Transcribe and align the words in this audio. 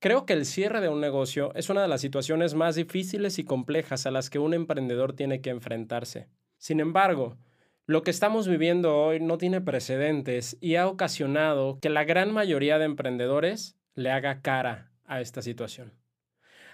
Creo 0.00 0.26
que 0.26 0.32
el 0.32 0.46
cierre 0.46 0.80
de 0.80 0.88
un 0.88 1.00
negocio 1.00 1.52
es 1.56 1.70
una 1.70 1.82
de 1.82 1.88
las 1.88 2.00
situaciones 2.00 2.54
más 2.54 2.76
difíciles 2.76 3.40
y 3.40 3.44
complejas 3.44 4.06
a 4.06 4.12
las 4.12 4.30
que 4.30 4.38
un 4.38 4.54
emprendedor 4.54 5.12
tiene 5.14 5.40
que 5.40 5.50
enfrentarse. 5.50 6.28
Sin 6.56 6.78
embargo, 6.78 7.36
lo 7.84 8.04
que 8.04 8.12
estamos 8.12 8.46
viviendo 8.46 8.96
hoy 8.96 9.18
no 9.18 9.38
tiene 9.38 9.60
precedentes 9.60 10.56
y 10.60 10.76
ha 10.76 10.86
ocasionado 10.86 11.80
que 11.80 11.90
la 11.90 12.04
gran 12.04 12.32
mayoría 12.32 12.78
de 12.78 12.84
emprendedores 12.84 13.76
le 13.94 14.12
haga 14.12 14.40
cara 14.40 14.92
a 15.04 15.20
esta 15.20 15.42
situación. 15.42 15.92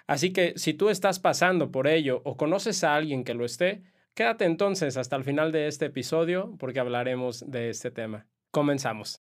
Así 0.06 0.34
que 0.34 0.52
si 0.56 0.74
tú 0.74 0.90
estás 0.90 1.18
pasando 1.18 1.70
por 1.70 1.86
ello 1.86 2.20
o 2.24 2.36
conoces 2.36 2.84
a 2.84 2.94
alguien 2.94 3.24
que 3.24 3.32
lo 3.32 3.46
esté, 3.46 3.84
quédate 4.12 4.44
entonces 4.44 4.98
hasta 4.98 5.16
el 5.16 5.24
final 5.24 5.50
de 5.50 5.66
este 5.66 5.86
episodio 5.86 6.56
porque 6.58 6.80
hablaremos 6.80 7.50
de 7.50 7.70
este 7.70 7.90
tema. 7.90 8.26
Comenzamos. 8.50 9.23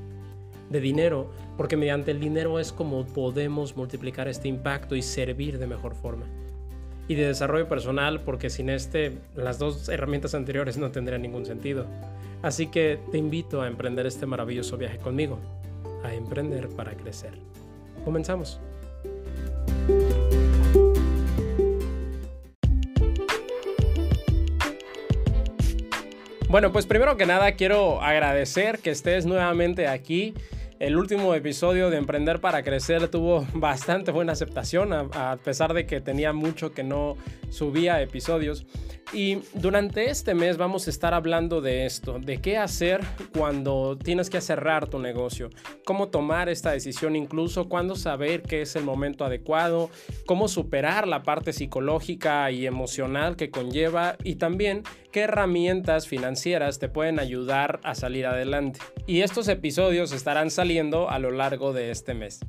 de 0.71 0.79
dinero, 0.79 1.29
porque 1.57 1.77
mediante 1.77 2.11
el 2.11 2.19
dinero 2.19 2.59
es 2.59 2.71
como 2.71 3.05
podemos 3.05 3.75
multiplicar 3.75 4.27
este 4.27 4.47
impacto 4.47 4.95
y 4.95 5.01
servir 5.01 5.59
de 5.59 5.67
mejor 5.67 5.95
forma. 5.95 6.25
Y 7.07 7.15
de 7.15 7.27
desarrollo 7.27 7.67
personal, 7.67 8.21
porque 8.21 8.49
sin 8.49 8.69
este, 8.69 9.17
las 9.35 9.59
dos 9.59 9.89
herramientas 9.89 10.33
anteriores 10.33 10.77
no 10.77 10.91
tendrían 10.91 11.21
ningún 11.21 11.45
sentido. 11.45 11.85
Así 12.41 12.67
que 12.67 12.99
te 13.11 13.17
invito 13.17 13.61
a 13.61 13.67
emprender 13.67 14.05
este 14.05 14.25
maravilloso 14.25 14.77
viaje 14.77 14.97
conmigo, 14.97 15.37
a 16.03 16.13
emprender 16.13 16.69
para 16.69 16.93
crecer. 16.93 17.33
Comenzamos. 18.05 18.59
Bueno, 26.51 26.73
pues 26.73 26.85
primero 26.85 27.15
que 27.15 27.25
nada 27.25 27.53
quiero 27.53 28.01
agradecer 28.01 28.79
que 28.79 28.89
estés 28.89 29.25
nuevamente 29.25 29.87
aquí 29.87 30.33
el 30.81 30.97
último 30.97 31.35
episodio 31.35 31.91
de 31.91 31.97
Emprender 31.97 32.41
para 32.41 32.63
Crecer 32.63 33.07
tuvo 33.07 33.45
bastante 33.53 34.11
buena 34.11 34.33
aceptación, 34.33 34.91
a, 34.93 35.37
pesar 35.37 35.75
de 35.75 35.85
que 35.85 36.01
tenía 36.01 36.33
mucho 36.33 36.73
que 36.73 36.83
no 36.83 37.17
subía 37.51 38.01
episodios. 38.01 38.65
Y 39.13 39.39
durante 39.53 40.09
este 40.09 40.33
mes 40.33 40.57
vamos 40.57 40.87
a 40.87 40.89
estar 40.89 41.13
hablando 41.13 41.61
de 41.61 41.85
esto, 41.85 42.17
de 42.17 42.41
qué 42.41 42.57
hacer 42.57 43.01
cuando 43.37 43.95
tienes 43.95 44.31
que 44.31 44.41
cerrar 44.41 44.87
tu 44.87 44.97
negocio, 44.97 45.49
cómo 45.85 46.07
tomar 46.07 46.49
esta 46.49 46.71
decisión 46.71 47.15
incluso, 47.15 47.69
cuándo 47.69 47.95
saber 47.95 48.41
qué 48.41 48.61
es 48.61 48.75
el 48.75 48.83
momento 48.83 49.23
adecuado, 49.23 49.91
cómo 50.25 50.47
superar 50.47 51.07
la 51.07 51.21
parte 51.21 51.53
psicológica 51.53 52.49
y 52.49 52.65
emocional 52.65 53.35
que 53.35 53.51
conlleva 53.51 54.15
y 54.23 54.35
también 54.35 54.81
qué 55.11 55.21
herramientas 55.21 56.07
financieras 56.07 56.79
te 56.79 56.89
pueden 56.89 57.19
ayudar 57.19 57.79
a 57.83 57.95
salir 57.95 58.25
adelante. 58.25 58.79
Y 59.07 59.21
estos 59.21 59.47
episodios 59.47 60.11
estarán 60.11 60.49
saliendo 60.49 61.09
a 61.09 61.19
lo 61.19 61.31
largo 61.31 61.73
de 61.73 61.91
este 61.91 62.13
mes. 62.13 62.39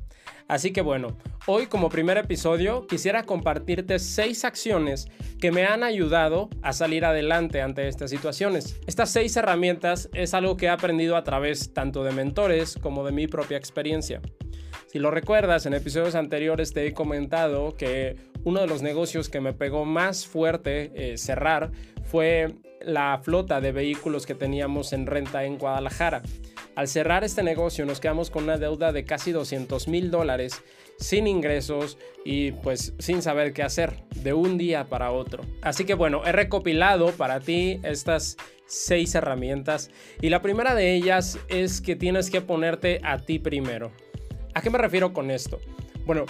Así 0.47 0.71
que 0.71 0.81
bueno, 0.81 1.17
hoy 1.45 1.67
como 1.67 1.89
primer 1.89 2.17
episodio 2.17 2.85
quisiera 2.87 3.23
compartirte 3.23 3.99
seis 3.99 4.45
acciones 4.45 5.07
que 5.39 5.51
me 5.51 5.65
han 5.65 5.83
ayudado 5.83 6.49
a 6.61 6.73
salir 6.73 7.05
adelante 7.05 7.61
ante 7.61 7.87
estas 7.87 8.09
situaciones. 8.09 8.79
Estas 8.87 9.09
seis 9.09 9.35
herramientas 9.35 10.09
es 10.13 10.33
algo 10.33 10.57
que 10.57 10.67
he 10.67 10.69
aprendido 10.69 11.15
a 11.15 11.23
través 11.23 11.73
tanto 11.73 12.03
de 12.03 12.11
mentores 12.11 12.77
como 12.81 13.05
de 13.05 13.11
mi 13.11 13.27
propia 13.27 13.57
experiencia. 13.57 14.21
Si 14.87 14.99
lo 14.99 15.11
recuerdas, 15.11 15.65
en 15.65 15.73
episodios 15.73 16.15
anteriores 16.15 16.71
te 16.71 16.85
he 16.85 16.93
comentado 16.93 17.75
que 17.75 18.15
uno 18.43 18.61
de 18.61 18.67
los 18.67 18.81
negocios 18.81 19.29
que 19.29 19.41
me 19.41 19.53
pegó 19.53 19.85
más 19.85 20.25
fuerte 20.25 20.91
eh, 20.95 21.17
cerrar 21.17 21.71
fue 22.03 22.55
la 22.81 23.19
flota 23.23 23.61
de 23.61 23.71
vehículos 23.71 24.25
que 24.25 24.35
teníamos 24.35 24.93
en 24.93 25.05
renta 25.05 25.45
en 25.45 25.57
Guadalajara. 25.57 26.21
Al 26.75 26.87
cerrar 26.87 27.23
este 27.23 27.43
negocio 27.43 27.85
nos 27.85 27.99
quedamos 27.99 28.29
con 28.29 28.45
una 28.45 28.57
deuda 28.57 28.91
de 28.91 29.05
casi 29.05 29.31
200 29.31 29.87
mil 29.87 30.11
dólares 30.11 30.61
sin 30.97 31.27
ingresos 31.27 31.97
y 32.25 32.51
pues 32.51 32.93
sin 32.99 33.21
saber 33.21 33.53
qué 33.53 33.63
hacer 33.63 34.03
de 34.15 34.33
un 34.33 34.57
día 34.57 34.85
para 34.85 35.11
otro. 35.11 35.43
Así 35.61 35.85
que 35.85 35.93
bueno, 35.93 36.23
he 36.25 36.31
recopilado 36.31 37.11
para 37.11 37.39
ti 37.39 37.79
estas 37.83 38.37
seis 38.65 39.13
herramientas 39.15 39.91
y 40.21 40.29
la 40.29 40.41
primera 40.41 40.75
de 40.75 40.93
ellas 40.93 41.37
es 41.47 41.81
que 41.81 41.95
tienes 41.95 42.29
que 42.29 42.41
ponerte 42.41 42.99
a 43.03 43.19
ti 43.19 43.39
primero. 43.39 43.91
¿A 44.53 44.61
qué 44.61 44.69
me 44.69 44.77
refiero 44.77 45.13
con 45.13 45.31
esto? 45.31 45.59
Bueno, 46.05 46.25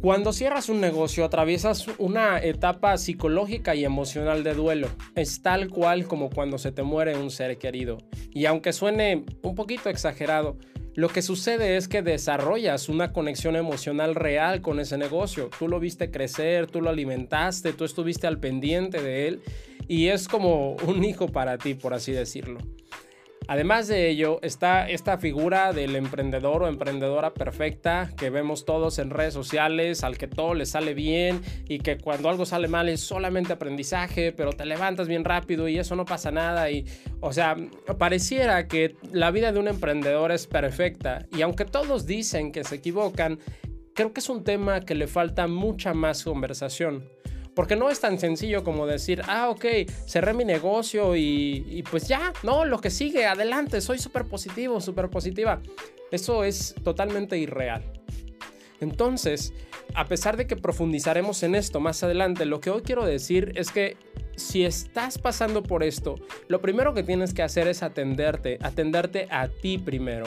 cuando 0.00 0.32
cierras 0.32 0.70
un 0.70 0.80
negocio 0.80 1.26
atraviesas 1.26 1.86
una 1.98 2.38
etapa 2.38 2.96
psicológica 2.96 3.74
y 3.74 3.84
emocional 3.84 4.42
de 4.42 4.54
duelo. 4.54 4.88
Es 5.14 5.42
tal 5.42 5.68
cual 5.68 6.06
como 6.06 6.30
cuando 6.30 6.56
se 6.56 6.72
te 6.72 6.82
muere 6.82 7.16
un 7.16 7.30
ser 7.30 7.58
querido. 7.58 7.98
Y 8.32 8.46
aunque 8.46 8.72
suene 8.72 9.26
un 9.42 9.54
poquito 9.54 9.90
exagerado, 9.90 10.56
lo 10.94 11.08
que 11.08 11.20
sucede 11.20 11.76
es 11.76 11.86
que 11.86 12.00
desarrollas 12.00 12.88
una 12.88 13.12
conexión 13.12 13.56
emocional 13.56 14.14
real 14.14 14.62
con 14.62 14.80
ese 14.80 14.96
negocio. 14.96 15.50
Tú 15.58 15.68
lo 15.68 15.78
viste 15.78 16.10
crecer, 16.10 16.66
tú 16.66 16.80
lo 16.80 16.88
alimentaste, 16.88 17.74
tú 17.74 17.84
estuviste 17.84 18.26
al 18.26 18.40
pendiente 18.40 19.02
de 19.02 19.28
él 19.28 19.42
y 19.86 20.08
es 20.08 20.28
como 20.28 20.76
un 20.86 21.04
hijo 21.04 21.28
para 21.28 21.58
ti, 21.58 21.74
por 21.74 21.92
así 21.92 22.12
decirlo. 22.12 22.58
Además 23.50 23.88
de 23.88 24.08
ello, 24.08 24.38
está 24.42 24.88
esta 24.88 25.18
figura 25.18 25.72
del 25.72 25.96
emprendedor 25.96 26.62
o 26.62 26.68
emprendedora 26.68 27.34
perfecta 27.34 28.08
que 28.16 28.30
vemos 28.30 28.64
todos 28.64 29.00
en 29.00 29.10
redes 29.10 29.34
sociales, 29.34 30.04
al 30.04 30.18
que 30.18 30.28
todo 30.28 30.54
le 30.54 30.66
sale 30.66 30.94
bien 30.94 31.42
y 31.66 31.80
que 31.80 31.98
cuando 31.98 32.28
algo 32.28 32.46
sale 32.46 32.68
mal 32.68 32.88
es 32.88 33.00
solamente 33.00 33.52
aprendizaje, 33.52 34.30
pero 34.30 34.52
te 34.52 34.64
levantas 34.66 35.08
bien 35.08 35.24
rápido 35.24 35.66
y 35.66 35.80
eso 35.80 35.96
no 35.96 36.04
pasa 36.04 36.30
nada. 36.30 36.70
Y, 36.70 36.86
o 37.18 37.32
sea, 37.32 37.56
pareciera 37.98 38.68
que 38.68 38.94
la 39.10 39.32
vida 39.32 39.50
de 39.50 39.58
un 39.58 39.66
emprendedor 39.66 40.30
es 40.30 40.46
perfecta 40.46 41.26
y 41.36 41.42
aunque 41.42 41.64
todos 41.64 42.06
dicen 42.06 42.52
que 42.52 42.62
se 42.62 42.76
equivocan, 42.76 43.40
creo 43.94 44.12
que 44.12 44.20
es 44.20 44.28
un 44.28 44.44
tema 44.44 44.82
que 44.82 44.94
le 44.94 45.08
falta 45.08 45.48
mucha 45.48 45.92
más 45.92 46.22
conversación. 46.22 47.02
Porque 47.60 47.76
no 47.76 47.90
es 47.90 48.00
tan 48.00 48.18
sencillo 48.18 48.64
como 48.64 48.86
decir, 48.86 49.20
ah, 49.28 49.50
ok, 49.50 49.66
cerré 50.06 50.32
mi 50.32 50.46
negocio 50.46 51.14
y, 51.14 51.84
pues 51.90 52.08
ya, 52.08 52.32
no, 52.42 52.64
lo 52.64 52.80
que 52.80 52.88
sigue, 52.88 53.26
adelante, 53.26 53.82
soy 53.82 53.98
súper 53.98 54.24
positivo, 54.24 54.80
súper 54.80 55.10
positiva. 55.10 55.60
Eso 56.10 56.42
es 56.44 56.74
totalmente 56.82 57.36
irreal. 57.36 57.82
Entonces, 58.80 59.52
a 59.94 60.06
pesar 60.06 60.38
de 60.38 60.46
que 60.46 60.56
profundizaremos 60.56 61.42
en 61.42 61.54
esto 61.54 61.80
más 61.80 62.02
adelante, 62.02 62.46
lo 62.46 62.62
que 62.62 62.70
hoy 62.70 62.80
quiero 62.80 63.04
decir 63.04 63.52
es 63.56 63.70
que 63.70 63.98
si 64.36 64.64
estás 64.64 65.18
pasando 65.18 65.62
por 65.62 65.82
esto, 65.82 66.14
lo 66.48 66.62
primero 66.62 66.94
que 66.94 67.02
tienes 67.02 67.34
que 67.34 67.42
hacer 67.42 67.68
es 67.68 67.82
atenderte, 67.82 68.58
atenderte 68.62 69.28
a 69.30 69.48
ti 69.48 69.76
primero, 69.76 70.24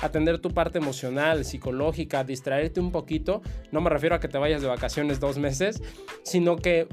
atender 0.00 0.38
tu 0.38 0.50
parte 0.50 0.78
emocional, 0.78 1.44
psicológica, 1.44 2.24
distraerte 2.24 2.80
un 2.80 2.92
poquito. 2.92 3.42
No 3.72 3.80
me 3.80 3.90
refiero 3.90 4.14
a 4.14 4.20
que 4.20 4.28
te 4.28 4.38
vayas 4.38 4.62
de 4.62 4.68
vacaciones 4.68 5.20
dos 5.20 5.38
meses, 5.38 5.82
sino 6.22 6.56
que 6.56 6.88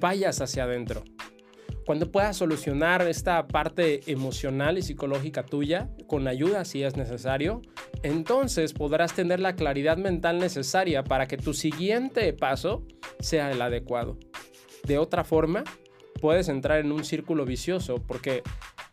vayas 0.00 0.40
hacia 0.40 0.64
adentro. 0.64 1.04
Cuando 1.86 2.10
puedas 2.10 2.38
solucionar 2.38 3.06
esta 3.06 3.46
parte 3.46 4.00
emocional 4.10 4.78
y 4.78 4.82
psicológica 4.82 5.44
tuya 5.44 5.90
con 6.06 6.26
ayuda 6.26 6.64
si 6.64 6.82
es 6.82 6.96
necesario, 6.96 7.60
entonces 8.02 8.72
podrás 8.72 9.14
tener 9.14 9.38
la 9.38 9.54
claridad 9.54 9.98
mental 9.98 10.38
necesaria 10.38 11.04
para 11.04 11.26
que 11.26 11.36
tu 11.36 11.52
siguiente 11.52 12.32
paso 12.32 12.86
sea 13.20 13.50
el 13.50 13.60
adecuado. 13.60 14.18
De 14.86 14.96
otra 14.96 15.24
forma, 15.24 15.62
puedes 16.22 16.48
entrar 16.48 16.78
en 16.78 16.90
un 16.90 17.04
círculo 17.04 17.44
vicioso 17.44 17.96
porque 17.96 18.42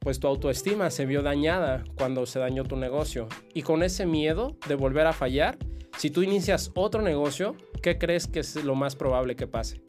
pues 0.01 0.19
tu 0.19 0.27
autoestima 0.27 0.89
se 0.89 1.05
vio 1.05 1.21
dañada 1.21 1.83
cuando 1.95 2.25
se 2.25 2.39
dañó 2.39 2.63
tu 2.63 2.75
negocio. 2.75 3.27
Y 3.53 3.61
con 3.61 3.83
ese 3.83 4.07
miedo 4.07 4.57
de 4.67 4.73
volver 4.73 5.05
a 5.05 5.13
fallar, 5.13 5.59
si 5.97 6.09
tú 6.09 6.23
inicias 6.23 6.71
otro 6.73 7.03
negocio, 7.03 7.55
¿qué 7.83 7.99
crees 7.99 8.25
que 8.27 8.39
es 8.39 8.55
lo 8.63 8.73
más 8.73 8.95
probable 8.95 9.35
que 9.35 9.45
pase? 9.45 9.81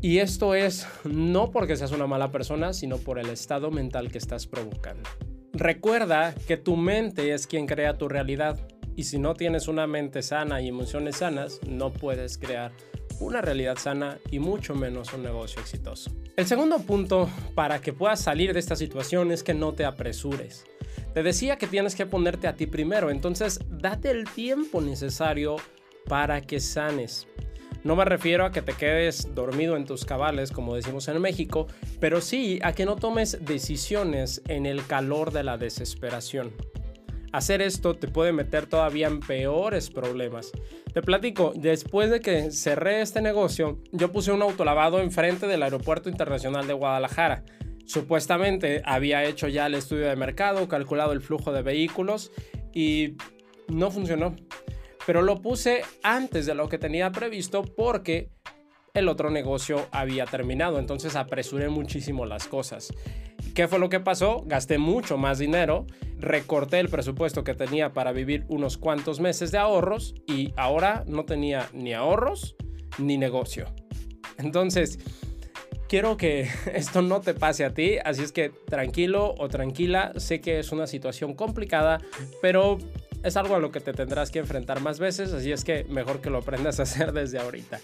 Y 0.00 0.18
esto 0.18 0.54
es 0.54 0.86
no 1.04 1.50
porque 1.50 1.76
seas 1.76 1.90
una 1.90 2.06
mala 2.06 2.30
persona, 2.30 2.72
sino 2.72 2.98
por 2.98 3.18
el 3.18 3.28
estado 3.30 3.72
mental 3.72 4.12
que 4.12 4.18
estás 4.18 4.46
provocando. 4.46 5.10
Recuerda 5.52 6.34
que 6.46 6.56
tu 6.56 6.76
mente 6.76 7.32
es 7.32 7.48
quien 7.48 7.66
crea 7.66 7.98
tu 7.98 8.08
realidad. 8.08 8.60
Y 8.94 9.04
si 9.04 9.18
no 9.18 9.34
tienes 9.34 9.66
una 9.66 9.88
mente 9.88 10.22
sana 10.22 10.60
y 10.60 10.68
emociones 10.68 11.16
sanas, 11.16 11.58
no 11.66 11.92
puedes 11.92 12.38
crear 12.38 12.72
una 13.18 13.40
realidad 13.40 13.76
sana 13.76 14.18
y 14.30 14.38
mucho 14.38 14.76
menos 14.76 15.12
un 15.12 15.24
negocio 15.24 15.60
exitoso. 15.60 16.12
El 16.34 16.46
segundo 16.46 16.78
punto 16.78 17.28
para 17.54 17.82
que 17.82 17.92
puedas 17.92 18.20
salir 18.20 18.54
de 18.54 18.60
esta 18.60 18.74
situación 18.74 19.32
es 19.32 19.42
que 19.42 19.52
no 19.52 19.74
te 19.74 19.84
apresures. 19.84 20.64
Te 21.12 21.22
decía 21.22 21.56
que 21.56 21.66
tienes 21.66 21.94
que 21.94 22.06
ponerte 22.06 22.48
a 22.48 22.56
ti 22.56 22.66
primero, 22.66 23.10
entonces 23.10 23.60
date 23.68 24.10
el 24.10 24.24
tiempo 24.24 24.80
necesario 24.80 25.56
para 26.08 26.40
que 26.40 26.58
sanes. 26.58 27.26
No 27.84 27.96
me 27.96 28.06
refiero 28.06 28.46
a 28.46 28.52
que 28.52 28.62
te 28.62 28.72
quedes 28.72 29.34
dormido 29.34 29.76
en 29.76 29.84
tus 29.84 30.06
cabales, 30.06 30.52
como 30.52 30.74
decimos 30.74 31.06
en 31.08 31.20
México, 31.20 31.66
pero 32.00 32.22
sí 32.22 32.60
a 32.62 32.72
que 32.72 32.86
no 32.86 32.96
tomes 32.96 33.44
decisiones 33.44 34.40
en 34.48 34.64
el 34.64 34.86
calor 34.86 35.32
de 35.32 35.42
la 35.42 35.58
desesperación. 35.58 36.52
Hacer 37.32 37.62
esto 37.62 37.94
te 37.96 38.08
puede 38.08 38.32
meter 38.32 38.66
todavía 38.66 39.06
en 39.06 39.20
peores 39.20 39.90
problemas. 39.90 40.52
Te 40.92 41.02
platico, 41.02 41.52
después 41.56 42.10
de 42.10 42.20
que 42.20 42.50
cerré 42.50 43.00
este 43.00 43.22
negocio, 43.22 43.78
yo 43.90 44.12
puse 44.12 44.32
un 44.32 44.42
autolavado 44.42 45.00
enfrente 45.00 45.46
del 45.46 45.62
Aeropuerto 45.62 46.08
Internacional 46.08 46.66
de 46.66 46.74
Guadalajara. 46.74 47.44
Supuestamente 47.86 48.82
había 48.84 49.24
hecho 49.24 49.48
ya 49.48 49.66
el 49.66 49.74
estudio 49.74 50.08
de 50.08 50.16
mercado, 50.16 50.68
calculado 50.68 51.12
el 51.12 51.20
flujo 51.20 51.52
de 51.52 51.62
vehículos 51.62 52.30
y 52.72 53.16
no 53.68 53.90
funcionó 53.90 54.36
pero 55.06 55.22
lo 55.22 55.40
puse 55.42 55.82
antes 56.02 56.46
de 56.46 56.54
lo 56.54 56.68
que 56.68 56.78
tenía 56.78 57.10
previsto 57.12 57.62
porque 57.64 58.30
el 58.94 59.08
otro 59.08 59.30
negocio 59.30 59.86
había 59.90 60.26
terminado, 60.26 60.78
entonces 60.78 61.16
apresuré 61.16 61.70
muchísimo 61.70 62.26
las 62.26 62.46
cosas. 62.46 62.92
¿Qué 63.54 63.66
fue 63.66 63.78
lo 63.78 63.88
que 63.88 64.00
pasó? 64.00 64.44
Gasté 64.46 64.76
mucho 64.76 65.16
más 65.16 65.38
dinero, 65.38 65.86
recorté 66.18 66.78
el 66.78 66.90
presupuesto 66.90 67.42
que 67.42 67.54
tenía 67.54 67.94
para 67.94 68.12
vivir 68.12 68.44
unos 68.48 68.76
cuantos 68.76 69.18
meses 69.18 69.50
de 69.50 69.56
ahorros 69.56 70.14
y 70.26 70.52
ahora 70.56 71.04
no 71.06 71.24
tenía 71.24 71.70
ni 71.72 71.94
ahorros 71.94 72.54
ni 72.98 73.16
negocio. 73.16 73.66
Entonces, 74.36 74.98
quiero 75.88 76.18
que 76.18 76.50
esto 76.74 77.00
no 77.00 77.22
te 77.22 77.32
pase 77.32 77.64
a 77.64 77.72
ti, 77.72 77.96
así 78.04 78.22
es 78.22 78.30
que 78.30 78.50
tranquilo 78.50 79.34
o 79.38 79.48
tranquila, 79.48 80.12
sé 80.16 80.42
que 80.42 80.58
es 80.58 80.70
una 80.70 80.86
situación 80.86 81.32
complicada, 81.32 81.98
pero 82.42 82.76
es 83.22 83.38
algo 83.38 83.56
a 83.56 83.58
lo 83.58 83.70
que 83.70 83.80
te 83.80 83.94
tendrás 83.94 84.30
que 84.30 84.38
enfrentar 84.38 84.80
más 84.80 84.98
veces, 84.98 85.32
así 85.32 85.50
es 85.50 85.64
que 85.64 85.84
mejor 85.84 86.20
que 86.20 86.28
lo 86.28 86.38
aprendas 86.38 86.78
a 86.78 86.82
hacer 86.82 87.12
desde 87.12 87.38
ahorita. 87.38 87.80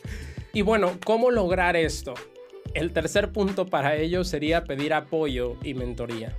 Y 0.53 0.63
bueno, 0.63 0.99
¿cómo 1.05 1.31
lograr 1.31 1.77
esto? 1.77 2.15
El 2.75 2.93
tercer 2.93 3.33
punto 3.33 3.67
para 3.67 3.97
ello 3.97 4.25
sería 4.25 4.65
pedir 4.65 4.95
apoyo 4.95 5.57
y 5.63 5.75
mentoría. 5.75 6.35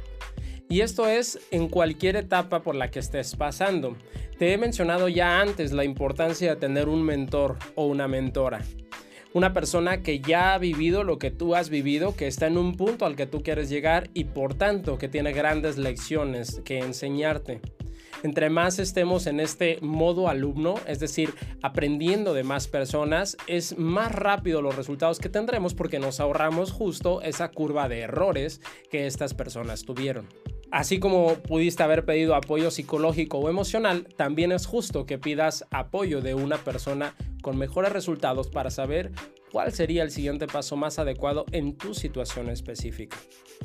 Y 0.68 0.82
esto 0.82 1.08
es 1.08 1.40
en 1.52 1.68
cualquier 1.68 2.16
etapa 2.16 2.62
por 2.62 2.76
la 2.76 2.92
que 2.92 3.00
estés 3.00 3.36
pasando. 3.36 3.96
Te 4.38 4.54
he 4.54 4.58
mencionado 4.58 5.10
ya 5.10 5.42
antes 5.42 5.72
la 5.72 5.84
importancia 5.84 6.54
de 6.54 6.60
tener 6.60 6.90
un 6.90 7.04
mentor 7.04 7.58
o 7.76 7.86
una 7.86 8.08
mentora. 8.08 8.62
Una 9.34 9.54
persona 9.54 10.02
que 10.02 10.20
ya 10.20 10.54
ha 10.54 10.58
vivido 10.58 11.04
lo 11.04 11.20
que 11.20 11.30
tú 11.30 11.56
has 11.56 11.70
vivido, 11.70 12.16
que 12.16 12.28
está 12.28 12.48
en 12.48 12.58
un 12.58 12.78
punto 12.78 13.06
al 13.06 13.16
que 13.16 13.28
tú 13.28 13.44
quieres 13.44 13.70
llegar 13.70 14.10
y 14.16 14.24
por 14.26 14.56
tanto 14.56 14.98
que 14.98 15.08
tiene 15.08 15.34
grandes 15.34 15.78
lecciones 15.78 16.62
que 16.66 16.80
enseñarte 16.80 17.62
entre 18.24 18.50
más 18.50 18.80
estemos 18.80 19.28
en 19.28 19.40
este 19.40 19.78
modo 19.82 20.28
alumno, 20.30 20.76
es 20.88 21.00
decir, 21.00 21.34
aprendiendo 21.62 22.34
de 22.34 22.44
más 22.44 22.68
personas, 22.68 23.38
es 23.48 23.78
más 23.78 24.12
rápido 24.12 24.62
los 24.62 24.76
resultados 24.76 25.20
que 25.20 25.30
tendremos 25.30 25.74
porque 25.74 26.00
nos 26.00 26.20
ahorramos 26.20 26.72
justo 26.72 27.22
esa 27.22 27.50
curva 27.52 27.90
de 27.90 28.02
errores 28.02 28.62
que 28.90 29.08
estas 29.08 29.34
personas 29.34 29.84
tuvieron. 29.84 30.28
Así 30.72 31.00
como 31.00 31.34
pudiste 31.34 31.82
haber 31.82 32.06
pedido 32.06 32.36
apoyo 32.36 32.70
psicológico 32.70 33.40
o 33.40 33.50
emocional, 33.50 34.08
también 34.16 34.52
es 34.52 34.68
justo 34.68 35.08
que 35.08 35.18
pidas 35.18 35.66
apoyo 35.72 36.22
de 36.22 36.36
una 36.36 36.58
persona 36.58 37.16
con 37.42 37.58
mejores 37.58 37.92
resultados 37.92 38.50
para 38.50 38.70
saber 38.70 39.12
cuál 39.52 39.72
sería 39.72 40.04
el 40.04 40.12
siguiente 40.12 40.48
paso 40.48 40.76
más 40.76 41.00
adecuado 41.00 41.46
en 41.52 41.78
tu 41.78 41.94
situación 41.94 42.50
específica. 42.50 43.18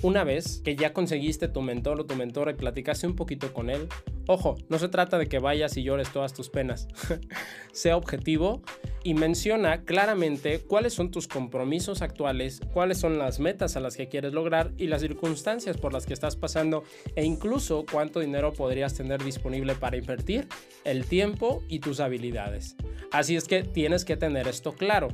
Una 0.02 0.24
vez 0.24 0.60
que 0.64 0.76
ya 0.76 0.92
conseguiste 0.92 1.48
tu 1.48 1.62
mentor 1.62 2.00
o 2.00 2.06
tu 2.06 2.16
mentora 2.16 2.50
y 2.50 2.54
platicaste 2.54 3.06
un 3.06 3.16
poquito 3.16 3.52
con 3.52 3.70
él, 3.70 3.88
ojo, 4.26 4.56
no 4.68 4.78
se 4.78 4.88
trata 4.88 5.18
de 5.18 5.28
que 5.28 5.38
vayas 5.38 5.76
y 5.76 5.82
llores 5.82 6.12
todas 6.12 6.34
tus 6.34 6.50
penas. 6.50 6.88
sea 7.72 7.96
objetivo 7.96 8.62
y 9.04 9.14
menciona 9.14 9.84
claramente 9.84 10.60
cuáles 10.60 10.94
son 10.94 11.10
tus 11.10 11.28
compromisos 11.28 12.02
actuales, 12.02 12.60
cuáles 12.72 12.98
son 12.98 13.18
las 13.18 13.38
metas 13.38 13.76
a 13.76 13.80
las 13.80 13.96
que 13.96 14.08
quieres 14.08 14.32
lograr 14.32 14.72
y 14.78 14.86
las 14.86 15.02
circunstancias 15.02 15.76
por 15.76 15.92
las 15.92 16.06
que 16.06 16.14
estás 16.14 16.36
pasando 16.36 16.84
e 17.14 17.24
incluso 17.24 17.84
cuánto 17.90 18.20
dinero 18.20 18.52
podrías 18.52 18.94
tener 18.94 19.22
disponible 19.22 19.74
para 19.74 19.96
invertir, 19.96 20.48
el 20.84 21.04
tiempo 21.06 21.62
y 21.68 21.78
tus 21.78 22.00
habilidades. 22.00 22.76
Así 23.12 23.36
es 23.36 23.46
que 23.46 23.62
tienes 23.62 24.04
que 24.04 24.16
tener 24.16 24.48
esto 24.48 24.72
claro. 24.72 25.08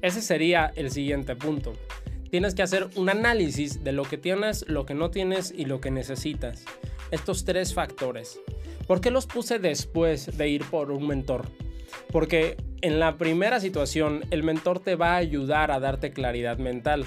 Ese 0.00 0.22
sería 0.22 0.72
el 0.76 0.90
siguiente 0.90 1.34
punto. 1.34 1.72
Tienes 2.30 2.54
que 2.54 2.62
hacer 2.62 2.88
un 2.94 3.08
análisis 3.08 3.82
de 3.82 3.92
lo 3.92 4.04
que 4.04 4.18
tienes, 4.18 4.68
lo 4.68 4.86
que 4.86 4.94
no 4.94 5.10
tienes 5.10 5.52
y 5.56 5.64
lo 5.64 5.80
que 5.80 5.90
necesitas. 5.90 6.64
Estos 7.10 7.44
tres 7.44 7.74
factores. 7.74 8.38
¿Por 8.86 9.00
qué 9.00 9.10
los 9.10 9.26
puse 9.26 9.58
después 9.58 10.36
de 10.36 10.48
ir 10.48 10.64
por 10.64 10.90
un 10.90 11.06
mentor? 11.06 11.48
Porque 12.12 12.56
en 12.80 13.00
la 13.00 13.16
primera 13.16 13.60
situación 13.60 14.24
el 14.30 14.42
mentor 14.42 14.78
te 14.80 14.94
va 14.94 15.14
a 15.14 15.16
ayudar 15.16 15.70
a 15.70 15.80
darte 15.80 16.12
claridad 16.12 16.58
mental. 16.58 17.06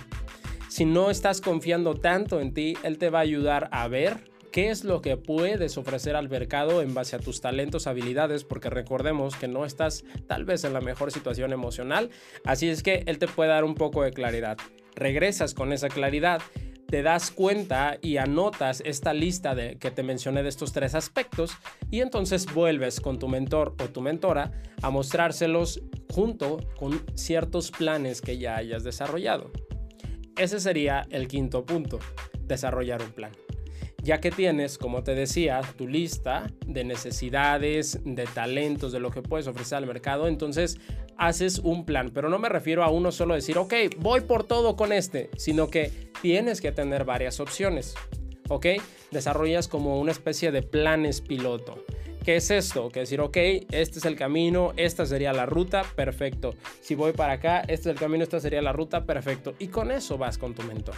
Si 0.69 0.85
no 0.85 1.11
estás 1.11 1.39
confiando 1.39 1.95
tanto 1.95 2.41
en 2.41 2.53
ti, 2.53 2.77
él 2.83 2.97
te 2.97 3.09
va 3.09 3.19
a 3.19 3.23
ayudar 3.23 3.69
a 3.71 3.87
ver 3.87 4.30
qué 4.51 4.69
es 4.69 4.83
lo 4.83 5.01
que 5.01 5.17
puedes 5.17 5.77
ofrecer 5.77 6.15
al 6.15 6.29
mercado 6.29 6.81
en 6.81 6.93
base 6.93 7.15
a 7.15 7.19
tus 7.19 7.41
talentos, 7.41 7.87
habilidades, 7.87 8.43
porque 8.43 8.69
recordemos 8.69 9.35
que 9.35 9.47
no 9.47 9.65
estás 9.65 10.03
tal 10.27 10.45
vez 10.45 10.63
en 10.63 10.73
la 10.73 10.81
mejor 10.81 11.11
situación 11.11 11.53
emocional, 11.53 12.09
así 12.43 12.67
es 12.67 12.83
que 12.83 13.03
él 13.07 13.17
te 13.17 13.27
puede 13.27 13.49
dar 13.49 13.63
un 13.63 13.75
poco 13.75 14.03
de 14.03 14.11
claridad. 14.11 14.57
Regresas 14.95 15.53
con 15.53 15.71
esa 15.71 15.87
claridad 15.87 16.41
te 16.87 17.01
das 17.03 17.31
cuenta 17.31 17.97
y 18.01 18.17
anotas 18.17 18.83
esta 18.85 19.13
lista 19.13 19.55
de, 19.55 19.77
que 19.77 19.91
te 19.91 20.03
mencioné 20.03 20.43
de 20.43 20.49
estos 20.49 20.73
tres 20.73 20.93
aspectos 20.93 21.53
y 21.89 22.01
entonces 22.01 22.53
vuelves 22.53 22.99
con 22.99 23.17
tu 23.17 23.29
mentor 23.29 23.75
o 23.81 23.87
tu 23.87 24.01
mentora 24.01 24.51
a 24.81 24.89
mostrárselos 24.89 25.81
junto 26.11 26.57
con 26.77 27.01
ciertos 27.15 27.71
planes 27.71 28.19
que 28.19 28.37
ya 28.37 28.57
hayas 28.57 28.83
desarrollado. 28.83 29.51
Ese 30.37 30.59
sería 30.59 31.07
el 31.09 31.29
quinto 31.29 31.65
punto, 31.65 31.99
desarrollar 32.45 33.01
un 33.01 33.11
plan 33.11 33.31
ya 34.01 34.19
que 34.19 34.31
tienes, 34.31 34.77
como 34.77 35.03
te 35.03 35.15
decía, 35.15 35.61
tu 35.77 35.87
lista 35.87 36.51
de 36.65 36.83
necesidades, 36.83 37.99
de 38.03 38.25
talentos, 38.25 38.91
de 38.91 38.99
lo 38.99 39.11
que 39.11 39.21
puedes 39.21 39.47
ofrecer 39.47 39.77
al 39.77 39.85
mercado, 39.85 40.27
entonces 40.27 40.79
haces 41.17 41.59
un 41.59 41.85
plan, 41.85 42.11
pero 42.13 42.29
no 42.29 42.39
me 42.39 42.49
refiero 42.49 42.83
a 42.83 42.89
uno 42.89 43.11
solo 43.11 43.35
decir, 43.35 43.57
ok, 43.57 43.73
voy 43.99 44.21
por 44.21 44.43
todo 44.43 44.75
con 44.75 44.91
este, 44.91 45.29
sino 45.37 45.69
que 45.69 45.91
tienes 46.21 46.61
que 46.61 46.71
tener 46.71 47.05
varias 47.05 47.39
opciones, 47.39 47.93
¿ok? 48.49 48.67
Desarrollas 49.11 49.67
como 49.67 49.99
una 49.99 50.11
especie 50.11 50.51
de 50.51 50.63
planes 50.63 51.21
piloto. 51.21 51.83
¿Qué 52.25 52.35
es 52.35 52.51
esto? 52.51 52.89
Que 52.89 53.01
decir, 53.01 53.19
ok, 53.19 53.35
este 53.35 53.99
es 53.99 54.05
el 54.05 54.15
camino, 54.15 54.73
esta 54.77 55.07
sería 55.07 55.33
la 55.33 55.47
ruta, 55.47 55.83
perfecto. 55.95 56.53
Si 56.79 56.93
voy 56.93 57.13
para 57.13 57.33
acá, 57.33 57.61
este 57.61 57.89
es 57.89 57.95
el 57.95 57.95
camino, 57.95 58.23
esta 58.23 58.39
sería 58.39 58.61
la 58.61 58.73
ruta, 58.73 59.05
perfecto. 59.05 59.55
Y 59.57 59.67
con 59.67 59.91
eso 59.91 60.19
vas 60.19 60.37
con 60.37 60.53
tu 60.53 60.61
mentor. 60.61 60.95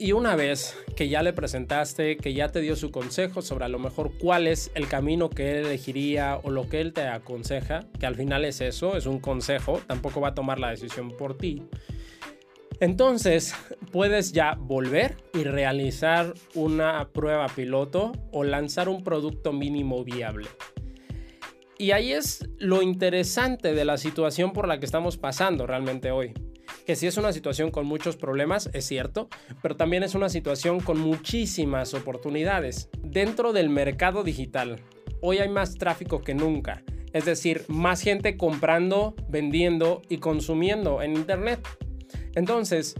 Y 0.00 0.12
una 0.12 0.36
vez 0.36 0.76
que 0.94 1.08
ya 1.08 1.24
le 1.24 1.32
presentaste, 1.32 2.18
que 2.18 2.32
ya 2.32 2.50
te 2.50 2.60
dio 2.60 2.76
su 2.76 2.92
consejo 2.92 3.42
sobre 3.42 3.64
a 3.64 3.68
lo 3.68 3.80
mejor 3.80 4.12
cuál 4.16 4.46
es 4.46 4.70
el 4.76 4.86
camino 4.86 5.28
que 5.28 5.50
él 5.50 5.66
elegiría 5.66 6.38
o 6.44 6.52
lo 6.52 6.68
que 6.68 6.80
él 6.80 6.92
te 6.92 7.02
aconseja, 7.02 7.84
que 7.98 8.06
al 8.06 8.14
final 8.14 8.44
es 8.44 8.60
eso, 8.60 8.96
es 8.96 9.06
un 9.06 9.18
consejo, 9.18 9.80
tampoco 9.88 10.20
va 10.20 10.28
a 10.28 10.34
tomar 10.36 10.60
la 10.60 10.70
decisión 10.70 11.10
por 11.10 11.36
ti. 11.36 11.64
Entonces 12.78 13.56
puedes 13.90 14.30
ya 14.30 14.54
volver 14.54 15.16
y 15.34 15.42
realizar 15.42 16.32
una 16.54 17.08
prueba 17.08 17.48
piloto 17.48 18.12
o 18.30 18.44
lanzar 18.44 18.88
un 18.88 19.02
producto 19.02 19.52
mínimo 19.52 20.04
viable. 20.04 20.46
Y 21.76 21.90
ahí 21.90 22.12
es 22.12 22.48
lo 22.58 22.82
interesante 22.82 23.74
de 23.74 23.84
la 23.84 23.96
situación 23.96 24.52
por 24.52 24.68
la 24.68 24.78
que 24.78 24.86
estamos 24.86 25.16
pasando 25.16 25.66
realmente 25.66 26.12
hoy 26.12 26.34
que 26.88 26.96
sí 26.96 27.06
es 27.06 27.18
una 27.18 27.34
situación 27.34 27.70
con 27.70 27.84
muchos 27.84 28.16
problemas, 28.16 28.70
es 28.72 28.86
cierto, 28.86 29.28
pero 29.60 29.76
también 29.76 30.04
es 30.04 30.14
una 30.14 30.30
situación 30.30 30.80
con 30.80 30.98
muchísimas 30.98 31.92
oportunidades. 31.92 32.88
Dentro 33.02 33.52
del 33.52 33.68
mercado 33.68 34.24
digital, 34.24 34.80
hoy 35.20 35.36
hay 35.36 35.50
más 35.50 35.74
tráfico 35.74 36.22
que 36.22 36.32
nunca. 36.32 36.82
Es 37.12 37.26
decir, 37.26 37.66
más 37.68 38.00
gente 38.00 38.38
comprando, 38.38 39.14
vendiendo 39.28 40.00
y 40.08 40.16
consumiendo 40.16 41.02
en 41.02 41.12
Internet. 41.12 41.60
Entonces, 42.34 42.94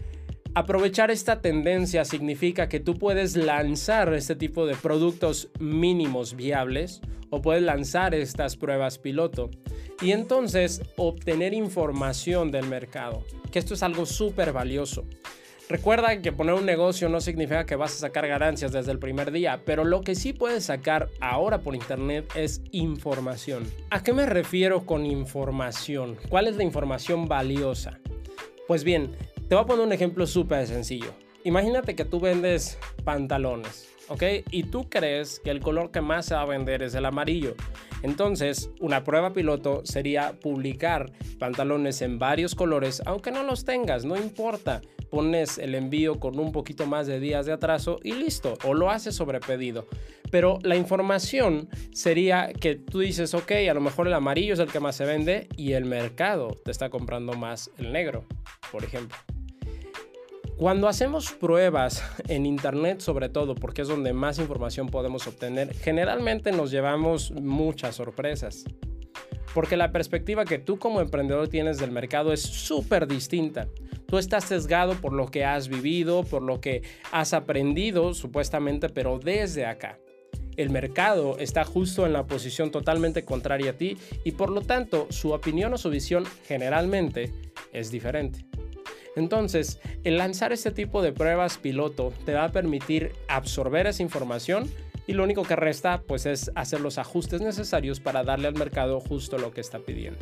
aprovechar 0.52 1.10
esta 1.10 1.40
tendencia 1.40 2.04
significa 2.04 2.68
que 2.68 2.80
tú 2.80 2.98
puedes 2.98 3.36
lanzar 3.36 4.12
este 4.12 4.36
tipo 4.36 4.66
de 4.66 4.74
productos 4.74 5.48
mínimos 5.60 6.36
viables 6.36 7.00
o 7.30 7.40
puedes 7.40 7.62
lanzar 7.62 8.14
estas 8.14 8.58
pruebas 8.58 8.98
piloto 8.98 9.48
y 10.00 10.12
entonces 10.12 10.82
obtener 10.96 11.54
información 11.54 12.50
del 12.50 12.66
mercado, 12.66 13.24
que 13.50 13.58
esto 13.58 13.74
es 13.74 13.82
algo 13.82 14.06
súper 14.06 14.52
valioso. 14.52 15.04
Recuerda 15.68 16.22
que 16.22 16.32
poner 16.32 16.54
un 16.54 16.64
negocio 16.64 17.10
no 17.10 17.20
significa 17.20 17.66
que 17.66 17.76
vas 17.76 17.94
a 17.94 17.98
sacar 17.98 18.26
ganancias 18.26 18.72
desde 18.72 18.90
el 18.90 18.98
primer 18.98 19.32
día, 19.32 19.60
pero 19.66 19.84
lo 19.84 20.00
que 20.00 20.14
sí 20.14 20.32
puedes 20.32 20.64
sacar 20.64 21.10
ahora 21.20 21.60
por 21.60 21.74
internet 21.74 22.24
es 22.34 22.62
información. 22.70 23.70
¿A 23.90 24.02
qué 24.02 24.14
me 24.14 24.24
refiero 24.24 24.86
con 24.86 25.04
información? 25.04 26.16
¿Cuál 26.30 26.46
es 26.46 26.56
la 26.56 26.64
información 26.64 27.28
valiosa? 27.28 27.98
Pues 28.66 28.82
bien, 28.82 29.14
Te 29.48 29.54
voy 29.54 29.64
a 29.64 29.66
poner 29.66 29.86
un 29.86 29.94
ejemplo 29.94 30.26
súper 30.26 30.66
sencillo. 30.66 31.14
Imagínate 31.42 31.96
que 31.96 32.04
tú 32.04 32.20
vendes 32.20 32.78
pantalones, 33.04 33.88
¿ok? 34.08 34.22
Y 34.50 34.64
tú 34.64 34.88
crees 34.88 35.40
que 35.40 35.50
el 35.50 35.60
color 35.60 35.90
que 35.90 36.00
más 36.00 36.26
se 36.26 36.34
va 36.34 36.42
a 36.42 36.46
vender 36.46 36.82
es 36.82 36.94
el 36.94 37.04
amarillo. 37.04 37.54
Entonces, 38.02 38.70
una 38.80 39.04
prueba 39.04 39.32
piloto 39.32 39.82
sería 39.84 40.32
publicar 40.40 41.12
pantalones 41.38 42.02
en 42.02 42.18
varios 42.18 42.54
colores, 42.54 43.02
aunque 43.06 43.30
no 43.30 43.42
los 43.42 43.64
tengas, 43.64 44.04
no 44.04 44.16
importa. 44.16 44.80
Pones 45.10 45.58
el 45.58 45.74
envío 45.74 46.20
con 46.20 46.38
un 46.38 46.52
poquito 46.52 46.86
más 46.86 47.06
de 47.06 47.18
días 47.18 47.46
de 47.46 47.52
atraso 47.52 47.98
y 48.02 48.12
listo, 48.12 48.58
o 48.64 48.74
lo 48.74 48.90
haces 48.90 49.14
sobre 49.14 49.40
pedido. 49.40 49.86
Pero 50.30 50.58
la 50.62 50.76
información 50.76 51.68
sería 51.92 52.52
que 52.52 52.74
tú 52.74 53.00
dices, 53.00 53.32
ok, 53.34 53.52
a 53.70 53.74
lo 53.74 53.80
mejor 53.80 54.06
el 54.06 54.14
amarillo 54.14 54.52
es 54.52 54.60
el 54.60 54.68
que 54.68 54.80
más 54.80 54.96
se 54.96 55.06
vende 55.06 55.48
y 55.56 55.72
el 55.72 55.86
mercado 55.86 56.48
te 56.64 56.70
está 56.70 56.90
comprando 56.90 57.32
más 57.32 57.70
el 57.78 57.92
negro, 57.92 58.24
por 58.70 58.84
ejemplo. 58.84 59.16
Cuando 60.58 60.88
hacemos 60.88 61.30
pruebas 61.30 62.02
en 62.28 62.44
Internet, 62.44 62.98
sobre 62.98 63.28
todo, 63.28 63.54
porque 63.54 63.82
es 63.82 63.88
donde 63.88 64.12
más 64.12 64.40
información 64.40 64.88
podemos 64.88 65.28
obtener, 65.28 65.72
generalmente 65.72 66.50
nos 66.50 66.72
llevamos 66.72 67.30
muchas 67.30 67.94
sorpresas. 67.94 68.64
Porque 69.54 69.76
la 69.76 69.92
perspectiva 69.92 70.44
que 70.44 70.58
tú 70.58 70.76
como 70.76 71.00
emprendedor 71.00 71.46
tienes 71.46 71.78
del 71.78 71.92
mercado 71.92 72.32
es 72.32 72.42
súper 72.42 73.06
distinta. 73.06 73.68
Tú 74.08 74.18
estás 74.18 74.44
sesgado 74.44 74.94
por 74.94 75.12
lo 75.12 75.26
que 75.28 75.44
has 75.44 75.68
vivido, 75.68 76.24
por 76.24 76.42
lo 76.42 76.60
que 76.60 76.82
has 77.12 77.34
aprendido, 77.34 78.12
supuestamente, 78.12 78.88
pero 78.88 79.20
desde 79.20 79.64
acá. 79.64 80.00
El 80.56 80.70
mercado 80.70 81.38
está 81.38 81.64
justo 81.64 82.04
en 82.04 82.12
la 82.12 82.26
posición 82.26 82.72
totalmente 82.72 83.24
contraria 83.24 83.70
a 83.70 83.74
ti 83.74 83.96
y 84.24 84.32
por 84.32 84.50
lo 84.50 84.62
tanto 84.62 85.06
su 85.10 85.30
opinión 85.30 85.72
o 85.72 85.78
su 85.78 85.88
visión 85.88 86.24
generalmente 86.48 87.30
es 87.72 87.92
diferente. 87.92 88.47
Entonces, 89.18 89.80
el 90.04 90.18
lanzar 90.18 90.52
este 90.52 90.70
tipo 90.70 91.02
de 91.02 91.12
pruebas 91.12 91.58
piloto 91.58 92.12
te 92.24 92.34
va 92.34 92.44
a 92.44 92.52
permitir 92.52 93.12
absorber 93.28 93.86
esa 93.86 94.02
información 94.02 94.70
y 95.06 95.14
lo 95.14 95.24
único 95.24 95.42
que 95.42 95.56
resta 95.56 96.02
pues 96.02 96.26
es 96.26 96.50
hacer 96.54 96.80
los 96.80 96.98
ajustes 96.98 97.40
necesarios 97.40 97.98
para 97.98 98.22
darle 98.22 98.48
al 98.48 98.54
mercado 98.54 99.00
justo 99.00 99.38
lo 99.38 99.52
que 99.52 99.60
está 99.60 99.78
pidiendo. 99.80 100.20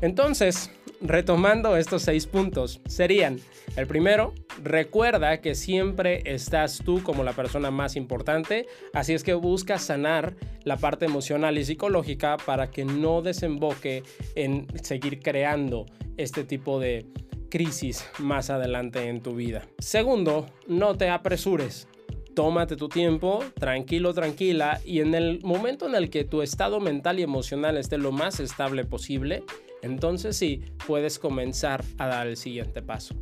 Entonces, 0.00 0.70
retomando 1.00 1.76
estos 1.76 2.02
seis 2.02 2.26
puntos, 2.26 2.80
serían, 2.88 3.38
el 3.76 3.86
primero, 3.86 4.34
recuerda 4.62 5.40
que 5.40 5.54
siempre 5.54 6.22
estás 6.24 6.82
tú 6.84 7.04
como 7.04 7.22
la 7.22 7.32
persona 7.34 7.70
más 7.70 7.94
importante, 7.94 8.66
así 8.94 9.14
es 9.14 9.22
que 9.22 9.34
busca 9.34 9.78
sanar 9.78 10.34
la 10.64 10.76
parte 10.76 11.04
emocional 11.04 11.56
y 11.56 11.64
psicológica 11.64 12.36
para 12.36 12.70
que 12.70 12.84
no 12.84 13.22
desemboque 13.22 14.02
en 14.34 14.66
seguir 14.82 15.20
creando 15.20 15.86
este 16.16 16.42
tipo 16.42 16.80
de 16.80 17.06
crisis 17.52 18.08
más 18.18 18.48
adelante 18.48 19.10
en 19.10 19.20
tu 19.20 19.34
vida. 19.34 19.68
Segundo, 19.78 20.46
no 20.66 20.96
te 20.96 21.10
apresures. 21.10 21.86
Tómate 22.34 22.76
tu 22.76 22.88
tiempo, 22.88 23.44
tranquilo, 23.60 24.14
tranquila, 24.14 24.80
y 24.86 25.00
en 25.00 25.14
el 25.14 25.42
momento 25.42 25.86
en 25.86 25.94
el 25.94 26.08
que 26.08 26.24
tu 26.24 26.40
estado 26.40 26.80
mental 26.80 27.20
y 27.20 27.22
emocional 27.24 27.76
esté 27.76 27.98
lo 27.98 28.10
más 28.10 28.40
estable 28.40 28.86
posible, 28.86 29.44
entonces 29.82 30.34
sí 30.34 30.62
puedes 30.86 31.18
comenzar 31.18 31.84
a 31.98 32.06
dar 32.06 32.26
el 32.26 32.38
siguiente 32.38 32.80
paso. 32.80 33.14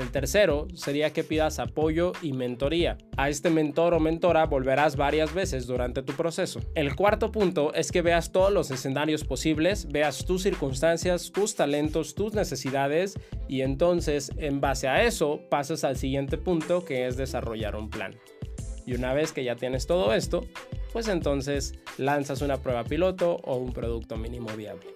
El 0.00 0.12
tercero 0.12 0.66
sería 0.72 1.12
que 1.12 1.24
pidas 1.24 1.58
apoyo 1.58 2.12
y 2.22 2.32
mentoría. 2.32 2.96
A 3.18 3.28
este 3.28 3.50
mentor 3.50 3.92
o 3.92 4.00
mentora 4.00 4.46
volverás 4.46 4.96
varias 4.96 5.34
veces 5.34 5.66
durante 5.66 6.02
tu 6.02 6.14
proceso. 6.14 6.60
El 6.74 6.96
cuarto 6.96 7.30
punto 7.30 7.74
es 7.74 7.92
que 7.92 8.00
veas 8.00 8.32
todos 8.32 8.50
los 8.50 8.70
escenarios 8.70 9.24
posibles, 9.24 9.88
veas 9.88 10.24
tus 10.24 10.42
circunstancias, 10.42 11.32
tus 11.32 11.54
talentos, 11.54 12.14
tus 12.14 12.32
necesidades 12.32 13.18
y 13.46 13.60
entonces 13.60 14.32
en 14.38 14.62
base 14.62 14.88
a 14.88 15.04
eso 15.04 15.42
pasas 15.50 15.84
al 15.84 15.98
siguiente 15.98 16.38
punto 16.38 16.82
que 16.82 17.06
es 17.06 17.18
desarrollar 17.18 17.76
un 17.76 17.90
plan. 17.90 18.14
Y 18.86 18.94
una 18.94 19.12
vez 19.12 19.32
que 19.32 19.44
ya 19.44 19.54
tienes 19.54 19.86
todo 19.86 20.14
esto, 20.14 20.46
pues 20.94 21.08
entonces 21.08 21.74
lanzas 21.98 22.40
una 22.40 22.56
prueba 22.62 22.84
piloto 22.84 23.36
o 23.44 23.56
un 23.56 23.74
producto 23.74 24.16
mínimo 24.16 24.48
viable. 24.56 24.86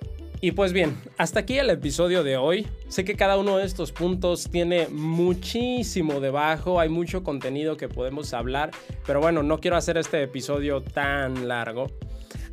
Y 0.44 0.52
pues 0.52 0.74
bien, 0.74 0.94
hasta 1.16 1.40
aquí 1.40 1.56
el 1.56 1.70
episodio 1.70 2.22
de 2.22 2.36
hoy. 2.36 2.66
Sé 2.88 3.02
que 3.02 3.16
cada 3.16 3.38
uno 3.38 3.56
de 3.56 3.64
estos 3.64 3.92
puntos 3.92 4.50
tiene 4.50 4.88
muchísimo 4.88 6.20
debajo, 6.20 6.78
hay 6.78 6.90
mucho 6.90 7.22
contenido 7.22 7.78
que 7.78 7.88
podemos 7.88 8.34
hablar, 8.34 8.70
pero 9.06 9.22
bueno, 9.22 9.42
no 9.42 9.58
quiero 9.58 9.78
hacer 9.78 9.96
este 9.96 10.22
episodio 10.22 10.82
tan 10.82 11.48
largo. 11.48 11.86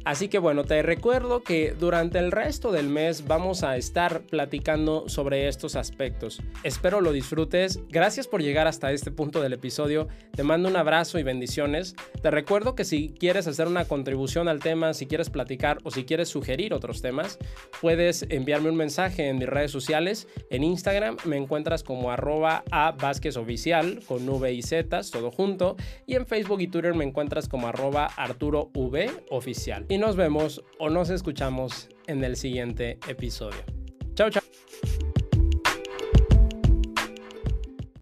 Así 0.04 0.30
que 0.30 0.40
bueno, 0.40 0.64
te 0.64 0.82
recuerdo 0.82 1.44
que 1.44 1.76
durante 1.80 2.18
el 2.18 2.32
resto 2.32 2.72
del 2.72 2.90
mes 2.90 3.28
vamos 3.28 3.64
a 3.64 3.78
estar 3.78 4.22
platicando 4.22 5.08
sobre 5.08 5.48
estos 5.48 5.76
aspectos. 5.76 6.42
Espero 6.64 7.02
lo 7.02 7.12
disfrutes. 7.12 7.80
Gracias 7.90 8.28
por 8.28 8.42
llegar 8.42 8.66
hasta 8.66 8.92
este 8.92 9.12
punto 9.12 9.42
del 9.42 9.54
episodio. 9.54 10.08
Te 10.36 10.44
mando 10.44 10.70
un 10.70 10.76
abrazo 10.76 11.20
y 11.20 11.24
bendiciones. 11.24 11.96
Te 12.20 12.32
recuerdo 12.32 12.74
que 12.74 12.84
si 12.84 13.10
quieres 13.10 13.46
hacer 13.46 13.68
una 13.68 13.86
contribución 13.86 14.48
al 14.48 14.60
tema, 14.60 14.96
si 14.96 15.06
quieres 15.06 15.30
platicar 15.30 15.78
o 15.84 15.92
si 15.92 16.04
quieres 16.04 16.30
sugerir 16.30 16.74
otros 16.74 17.04
temas, 17.04 17.38
puedes 17.80 18.26
enviarme 18.30 18.70
un 18.70 18.78
mensaje 18.78 19.28
en 19.28 19.38
mis 19.38 19.48
redes 19.48 19.70
sociales. 19.70 20.28
En 20.50 20.64
Instagram 20.64 21.18
me 21.26 21.38
encuentras 21.38 21.84
como 21.84 22.10
arroba 22.10 22.64
a 22.72 22.92
Vázquez 22.92 23.38
Oficial 23.38 24.00
con 24.08 24.28
V 24.28 24.52
y 24.52 24.64
Z, 24.64 25.02
todo 25.12 25.30
junto. 25.30 25.76
Y 26.08 26.16
en 26.16 26.26
Facebook 26.26 26.62
y 26.62 26.68
Twitter 26.68 26.96
me 26.96 27.06
encuentras 27.06 27.48
como 27.48 27.68
arroba 27.68 28.08
Arturo 28.08 28.72
V 28.74 29.12
Oficial 29.30 29.86
y 29.92 29.98
nos 29.98 30.16
vemos 30.16 30.64
o 30.80 30.90
nos 30.90 31.10
escuchamos 31.10 31.90
en 32.08 32.24
el 32.24 32.38
siguiente 32.38 32.98
episodio. 33.10 33.60
Chao, 34.16 34.30
chao. 34.30 34.42